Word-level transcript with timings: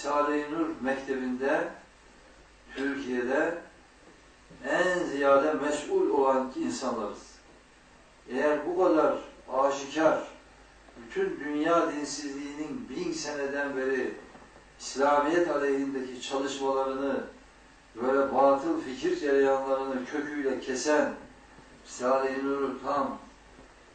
Risale-i 0.00 0.52
Nur 0.52 0.66
Mektebi'nde 0.80 1.68
Türkiye'de 2.76 3.58
en 4.68 5.04
ziyade 5.04 5.52
mesul 5.52 6.10
olan 6.10 6.52
insanlarız. 6.56 7.18
Eğer 8.30 8.66
bu 8.66 8.84
kadar 8.84 9.18
aşikar, 9.52 10.22
bütün 10.96 11.40
dünya 11.40 11.92
dinsizliğinin 11.92 12.88
bin 12.88 13.12
seneden 13.12 13.76
beri 13.76 14.14
İslamiyet 14.80 15.48
aleyhindeki 15.48 16.22
çalışmalarını 16.22 17.24
böyle 18.02 18.34
batıl 18.34 18.80
fikir 18.80 19.20
cereyanlarını 19.20 20.06
köküyle 20.06 20.60
kesen 20.60 21.14
Risale-i 21.86 22.46
Nur'u 22.46 22.82
tam 22.84 23.18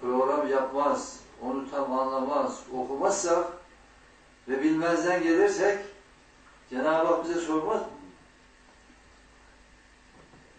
program 0.00 0.48
yapmaz, 0.48 1.20
onu 1.42 1.70
tam 1.70 1.98
anlamaz, 1.98 2.60
okumazsak 2.72 3.46
ve 4.48 4.62
bilmezden 4.62 5.22
gelirsek 5.22 5.89
Hak 7.20 7.28
bize 7.28 7.40
sormaz 7.40 7.80
mı? 7.80 7.88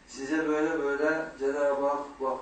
Size 0.07 0.47
böyle 0.47 0.83
böyle 0.83 1.25
Cenab-ı 1.39 1.87
Hak 1.87 2.21
bak 2.21 2.39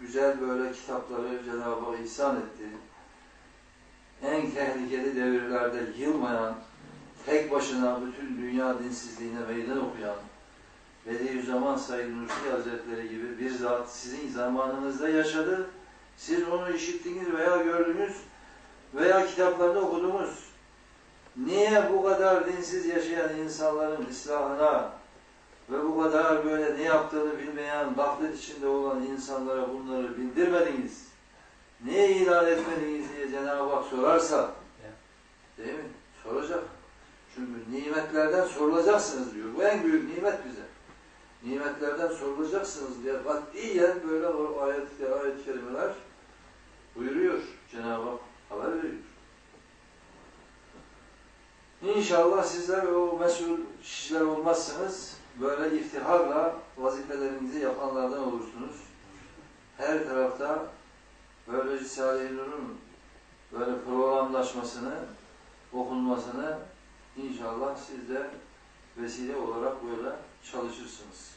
güzel 0.00 0.40
böyle 0.40 0.72
kitapları 0.72 1.44
Cenab-ı 1.44 1.84
Hak 1.84 2.00
ihsan 2.04 2.36
etti. 2.36 2.64
En 4.22 4.50
tehlikeli 4.50 5.16
devirlerde 5.16 5.84
yılmayan, 5.98 6.54
tek 7.26 7.52
başına 7.52 8.00
bütün 8.06 8.42
dünya 8.42 8.78
dinsizliğine 8.78 9.40
meydan 9.40 9.90
okuyan 9.90 10.16
Bediüzzaman 11.06 11.76
Said 11.76 12.10
Nursi 12.10 12.50
Hazretleri 12.50 13.08
gibi 13.08 13.38
bir 13.38 13.50
zat 13.50 13.92
sizin 13.92 14.28
zamanınızda 14.28 15.08
yaşadı. 15.08 15.70
Siz 16.16 16.48
onu 16.48 16.70
işittiniz 16.70 17.32
veya 17.32 17.56
gördünüz 17.56 18.16
veya 18.94 19.26
kitaplarını 19.26 19.80
okudunuz. 19.80 20.47
Kadar 22.18 22.46
dinsiz 22.46 22.86
yaşayan 22.86 23.38
insanların 23.38 24.06
ıslahına 24.10 24.92
ve 25.70 25.82
bu 25.82 26.02
kadar 26.02 26.44
böyle 26.44 26.78
ne 26.78 26.82
yaptığını 26.82 27.38
bilmeyen, 27.38 27.94
gaflet 27.94 28.38
içinde 28.38 28.66
olan 28.66 29.02
insanlara 29.02 29.68
bunları 29.68 30.16
bildirmediniz? 30.16 31.08
Niye 31.84 32.10
ilan 32.10 32.46
etmediniz 32.46 33.06
diye 33.16 33.30
Cenab-ı 33.30 33.74
Hak 33.74 33.84
sorarsa, 33.84 34.50
değil 35.58 35.74
mi? 35.74 35.84
Soracak. 36.22 36.64
Çünkü 37.34 37.52
nimetlerden 37.72 38.46
sorulacaksınız 38.46 39.34
diyor. 39.34 39.48
Bu 39.56 39.62
en 39.62 39.84
büyük 39.84 40.16
nimet 40.16 40.38
bize. 40.44 40.66
Nimetlerden 41.42 42.08
sorulacaksınız 42.08 43.02
diye 43.02 43.14
katiyen 43.22 43.98
böyle 44.10 44.26
o 44.26 44.60
ayet, 44.60 44.88
ayet 45.22 45.44
kelimeler 45.44 45.90
buyuruyor. 46.96 47.38
Cenab-ı 47.70 48.07
İnşallah 51.98 52.44
sizler 52.44 52.82
o 52.82 53.18
mesul 53.18 53.58
kişiler 53.82 54.20
olmazsınız. 54.20 55.16
Böyle 55.40 55.76
iftiharla 55.76 56.56
vazifelerinizi 56.76 57.58
yapanlardan 57.58 58.22
olursunuz. 58.22 58.76
Her 59.76 60.08
tarafta 60.08 60.66
böyle 61.48 61.80
Risale-i 61.80 62.36
Nur'un 62.36 62.78
böyle 63.52 63.82
programlaşmasını, 63.84 64.94
okunmasını 65.72 66.58
inşallah 67.16 67.76
siz 67.76 68.08
de 68.08 68.30
vesile 68.96 69.36
olarak 69.36 69.84
böyle 69.84 70.16
çalışırsınız. 70.52 71.34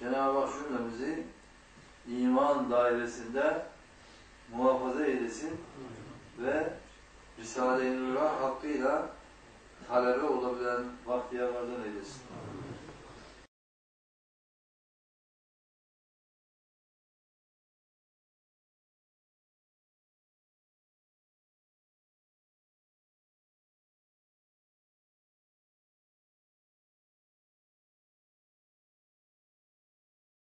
Cenab-ı 0.00 0.38
Hak 0.38 0.50
cümlemizi 0.52 1.26
iman 2.08 2.70
dairesinde 2.70 3.66
muhafaza 4.52 5.04
eylesin 5.04 5.60
ve 6.38 6.72
Risale-i 7.38 8.04
Nur'a 8.04 8.42
hakkıyla 8.42 9.21
talebe 9.92 10.26
olabilen 10.26 10.82
bahtiyarlardan 11.06 11.84
eylesin. 11.84 12.22